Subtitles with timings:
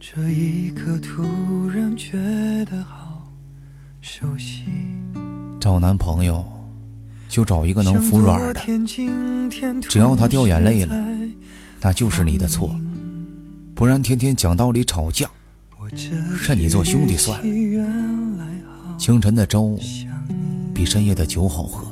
[0.00, 2.16] 这一刻突然觉
[2.66, 3.28] 得好
[4.00, 4.62] 熟悉。
[5.60, 6.44] 找男朋友，
[7.28, 8.60] 就找一个能服软的，
[9.88, 10.94] 只要他掉眼泪了，
[11.80, 12.70] 那就是你的错。
[13.74, 15.28] 不然天天讲道理吵架，
[16.46, 17.44] 认你做兄弟算了。
[18.96, 19.76] 清晨的粥
[20.72, 21.88] 比深夜的酒好喝，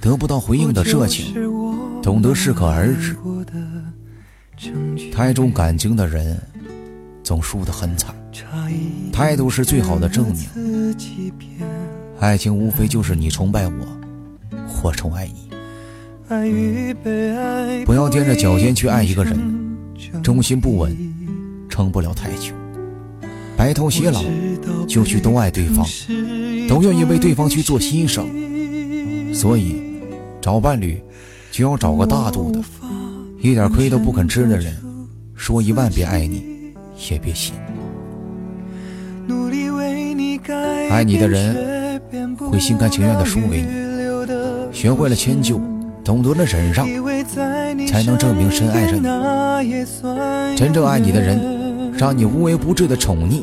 [0.00, 1.34] 得不到回应的热情，
[2.02, 3.14] 懂得适可而止。
[5.12, 6.40] 太重感情的人。
[7.24, 8.14] 总输得很惨，
[9.10, 10.94] 态度是最好的证明。
[12.20, 13.72] 爱情无非就是你崇拜我，
[14.82, 15.48] 我宠爱你。
[17.84, 19.38] 不要踮着脚尖去爱一个人，
[20.22, 20.94] 忠心不稳，
[21.68, 22.52] 撑不了太久。
[23.56, 24.22] 白头偕老，
[24.86, 25.86] 就去都爱对方，
[26.68, 28.24] 都愿意为对方去做牺牲。
[29.32, 29.80] 所以，
[30.42, 31.00] 找伴侣
[31.50, 32.60] 就要找个大度的，
[33.40, 34.76] 一点亏都不肯吃的人。
[35.34, 36.53] 说一万遍爱你。
[36.96, 37.54] 也别信，
[40.90, 42.00] 爱你的人
[42.50, 43.68] 会心甘情愿的输给你。
[44.72, 45.60] 学会了迁就，
[46.04, 46.86] 懂得了忍让，
[47.86, 49.02] 才能证明深爱着你。
[50.56, 53.42] 真正爱你的人，让你无微不至的宠溺，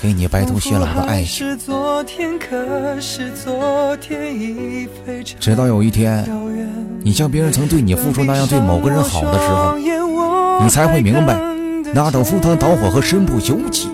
[0.00, 1.56] 给你白头偕老的爱情。
[5.38, 6.26] 直到有一天，
[7.02, 9.76] 你像别人曾对你付出那样对某个人好的时候，
[10.62, 11.57] 你才会明白。
[11.94, 13.88] 那种赴汤蹈火和身不由己，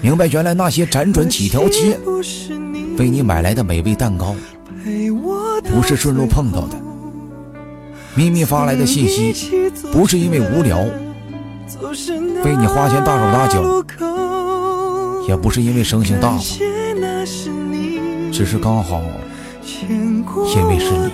[0.00, 1.98] 明白原来那些辗转几条街
[2.98, 4.34] 为你买来的美味蛋糕，
[5.64, 6.76] 不是顺路碰到的；
[8.14, 9.34] 秘密发来的信息，
[9.92, 10.78] 不是因为无聊，
[12.44, 13.84] 为你花钱大手大脚，
[15.28, 16.40] 也不是因为生性大方，
[18.32, 19.02] 只是刚好
[20.54, 21.10] 因为是你。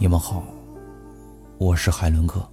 [0.00, 0.44] 你们好，
[1.58, 2.48] 我是海伦哥。